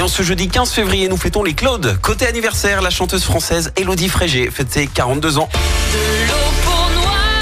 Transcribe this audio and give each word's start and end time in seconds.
Et 0.00 0.02
en 0.02 0.08
ce 0.08 0.22
jeudi 0.22 0.48
15 0.48 0.70
février, 0.70 1.10
nous 1.10 1.18
fêtons 1.18 1.42
les 1.42 1.52
Claudes. 1.52 1.98
Côté 2.00 2.26
anniversaire, 2.26 2.80
la 2.80 2.88
chanteuse 2.88 3.22
française 3.22 3.70
Elodie 3.76 4.08
Frégé 4.08 4.50
fête 4.50 4.72
ses 4.72 4.86
42 4.86 5.36
ans. 5.36 5.46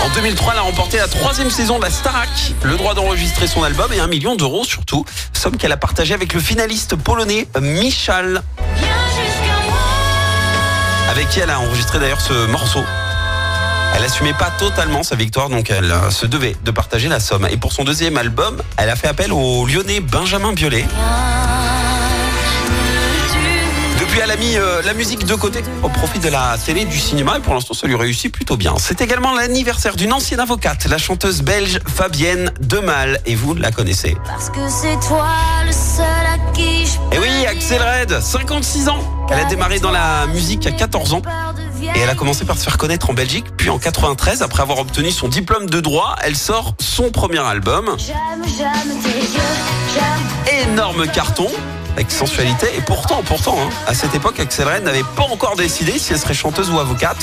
En 0.04 0.08
2003, 0.08 0.54
elle 0.54 0.58
a 0.58 0.62
remporté 0.62 0.96
la 0.96 1.06
troisième 1.06 1.50
saison 1.50 1.78
de 1.78 1.84
la 1.84 1.90
Starac, 1.92 2.28
le 2.64 2.76
droit 2.76 2.94
d'enregistrer 2.94 3.46
son 3.46 3.62
album 3.62 3.92
et 3.92 4.00
un 4.00 4.08
million 4.08 4.34
d'euros 4.34 4.64
surtout, 4.64 5.04
somme 5.32 5.56
qu'elle 5.56 5.70
a 5.70 5.76
partagée 5.76 6.14
avec 6.14 6.34
le 6.34 6.40
finaliste 6.40 6.96
polonais 6.96 7.46
Michal, 7.60 8.42
avec 11.10 11.28
qui 11.28 11.38
elle 11.38 11.50
a 11.50 11.60
enregistré 11.60 12.00
d'ailleurs 12.00 12.20
ce 12.20 12.46
morceau. 12.46 12.82
Elle 13.94 14.02
assumait 14.02 14.34
pas 14.34 14.50
totalement 14.58 15.04
sa 15.04 15.14
victoire, 15.14 15.48
donc 15.48 15.70
elle 15.70 15.92
euh, 15.92 16.10
se 16.10 16.26
devait 16.26 16.56
de 16.64 16.72
partager 16.72 17.08
la 17.08 17.20
somme. 17.20 17.46
Et 17.52 17.56
pour 17.56 17.72
son 17.72 17.84
deuxième 17.84 18.16
album, 18.16 18.60
elle 18.78 18.90
a 18.90 18.96
fait 18.96 19.06
appel 19.06 19.32
au 19.32 19.64
lyonnais 19.64 20.00
Benjamin 20.00 20.54
Biolay. 20.54 20.84
Depuis, 24.08 24.20
elle 24.24 24.30
a 24.30 24.36
mis 24.36 24.56
euh, 24.56 24.80
la 24.86 24.94
musique 24.94 25.26
de 25.26 25.34
côté 25.34 25.62
au 25.82 25.90
profit 25.90 26.18
de 26.18 26.30
la 26.30 26.56
télé 26.64 26.80
et 26.80 26.84
du 26.86 26.98
cinéma 26.98 27.36
et 27.36 27.40
pour 27.40 27.52
l'instant, 27.52 27.74
ça 27.74 27.86
lui 27.86 27.94
réussit 27.94 28.32
plutôt 28.32 28.56
bien. 28.56 28.74
C'est 28.78 29.02
également 29.02 29.34
l'anniversaire 29.34 29.96
d'une 29.96 30.14
ancienne 30.14 30.40
avocate, 30.40 30.86
la 30.86 30.96
chanteuse 30.96 31.42
belge 31.42 31.78
Fabienne 31.86 32.50
Demal. 32.58 33.20
Et 33.26 33.34
vous 33.34 33.52
la 33.52 33.70
connaissez. 33.70 34.16
Parce 34.24 34.48
que 34.48 34.66
c'est 34.70 34.98
toi 35.06 35.28
le 35.66 35.72
seul 35.72 36.06
à 36.06 36.52
qui 36.52 36.86
je 36.86 37.16
Et 37.16 37.18
oui, 37.18 37.44
Axel 37.46 37.82
Red, 37.82 38.18
56 38.18 38.88
ans. 38.88 39.26
Elle 39.30 39.40
a 39.40 39.44
démarré 39.44 39.78
dans 39.78 39.90
la 39.90 40.26
musique 40.28 40.66
à 40.66 40.70
14 40.70 41.12
ans. 41.12 41.20
Et 41.94 42.00
elle 42.00 42.08
a 42.08 42.14
commencé 42.14 42.46
par 42.46 42.56
se 42.56 42.64
faire 42.64 42.78
connaître 42.78 43.10
en 43.10 43.14
Belgique, 43.14 43.44
puis 43.58 43.68
en 43.68 43.78
93, 43.78 44.40
après 44.42 44.62
avoir 44.62 44.78
obtenu 44.78 45.10
son 45.10 45.28
diplôme 45.28 45.68
de 45.68 45.80
droit, 45.80 46.16
elle 46.22 46.34
sort 46.36 46.74
son 46.80 47.10
premier 47.10 47.38
album, 47.38 47.94
J'aime, 47.98 48.16
j'aime 48.44 49.02
tes 49.02 49.08
yeux, 49.08 49.40
j'aime. 49.94 50.68
énorme 50.70 51.06
carton, 51.06 51.46
avec 51.98 52.12
sensualité, 52.12 52.68
et 52.76 52.80
pourtant, 52.80 53.24
pourtant, 53.26 53.58
hein, 53.60 53.68
à 53.88 53.92
cette 53.92 54.14
époque, 54.14 54.38
Axel 54.38 54.68
Red 54.68 54.84
n'avait 54.84 55.02
pas 55.16 55.24
encore 55.24 55.56
décidé 55.56 55.98
si 55.98 56.12
elle 56.12 56.18
serait 56.20 56.32
chanteuse 56.32 56.70
ou 56.70 56.78
avocate, 56.78 57.16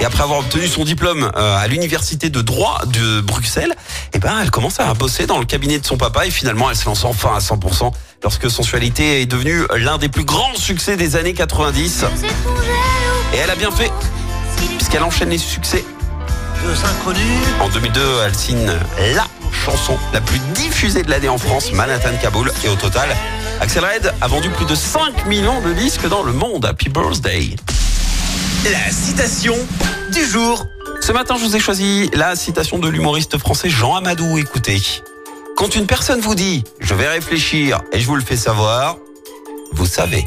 et 0.00 0.04
après 0.04 0.22
avoir 0.22 0.38
obtenu 0.38 0.68
son 0.68 0.84
diplôme 0.84 1.32
euh, 1.36 1.56
à 1.56 1.66
l'université 1.66 2.30
de 2.30 2.40
droit 2.40 2.80
de 2.86 3.20
Bruxelles, 3.22 3.74
eh 4.14 4.20
ben, 4.20 4.38
elle 4.40 4.52
commence 4.52 4.78
à 4.78 4.94
bosser 4.94 5.26
dans 5.26 5.38
le 5.40 5.46
cabinet 5.46 5.80
de 5.80 5.84
son 5.84 5.96
papa, 5.96 6.26
et 6.26 6.30
finalement, 6.30 6.70
elle 6.70 6.76
se 6.76 6.86
lance 6.86 7.04
enfin 7.04 7.34
à 7.34 7.40
100%, 7.40 7.90
lorsque 8.22 8.48
sensualité 8.48 9.20
est 9.20 9.26
devenue 9.26 9.64
l'un 9.76 9.98
des 9.98 10.08
plus 10.08 10.24
grands 10.24 10.54
succès 10.54 10.96
des 10.96 11.16
années 11.16 11.34
90, 11.34 11.90
C'est 11.92 12.06
ton 12.28 12.54
jaloux. 12.54 13.34
et 13.34 13.36
elle 13.38 13.50
a 13.50 13.56
bien 13.56 13.72
fait, 13.72 13.90
puisqu'elle 14.76 15.02
enchaîne 15.02 15.30
les 15.30 15.38
succès. 15.38 15.84
En 17.60 17.68
2002, 17.68 18.00
elle 18.24 18.34
signe 18.36 18.70
la 19.16 19.26
chanson 19.60 19.96
la 20.12 20.20
plus 20.20 20.38
diffusée 20.54 21.02
de 21.02 21.10
l'année 21.10 21.28
en 21.28 21.38
France, 21.38 21.72
Manhattan 21.72 22.16
Kaboul. 22.20 22.50
Et 22.64 22.68
au 22.68 22.74
total, 22.74 23.08
Axel 23.60 23.84
Red 23.84 24.12
a 24.20 24.26
vendu 24.26 24.48
plus 24.50 24.64
de 24.64 24.74
5 24.74 25.26
millions 25.26 25.60
de 25.60 25.72
disques 25.72 26.08
dans 26.08 26.22
le 26.22 26.32
monde. 26.32 26.64
Happy 26.64 26.88
birthday. 26.88 27.54
La 28.64 28.90
citation 28.90 29.54
du 30.12 30.24
jour. 30.24 30.66
Ce 31.00 31.12
matin, 31.12 31.36
je 31.38 31.44
vous 31.44 31.56
ai 31.56 31.60
choisi 31.60 32.10
la 32.14 32.36
citation 32.36 32.78
de 32.78 32.88
l'humoriste 32.88 33.38
français 33.38 33.68
Jean 33.68 33.96
Amadou. 33.96 34.38
Écoutez. 34.38 34.80
Quand 35.56 35.74
une 35.74 35.86
personne 35.86 36.20
vous 36.20 36.34
dit 36.34 36.64
«je 36.80 36.94
vais 36.94 37.08
réfléchir 37.08 37.82
et 37.92 38.00
je 38.00 38.06
vous 38.06 38.16
le 38.16 38.22
fais 38.22 38.36
savoir», 38.36 38.96
vous 39.72 39.86
savez. 39.86 40.26